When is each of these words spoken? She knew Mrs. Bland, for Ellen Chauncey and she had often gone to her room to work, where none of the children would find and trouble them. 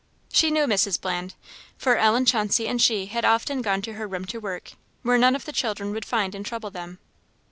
She 0.33 0.49
knew 0.49 0.65
Mrs. 0.65 0.99
Bland, 0.99 1.35
for 1.77 1.95
Ellen 1.95 2.25
Chauncey 2.25 2.67
and 2.67 2.81
she 2.81 3.05
had 3.05 3.23
often 3.23 3.61
gone 3.61 3.83
to 3.83 3.93
her 3.93 4.07
room 4.07 4.25
to 4.33 4.39
work, 4.39 4.71
where 5.03 5.19
none 5.19 5.35
of 5.35 5.45
the 5.45 5.51
children 5.53 5.91
would 5.91 6.05
find 6.05 6.33
and 6.33 6.43
trouble 6.43 6.71
them. 6.71 6.97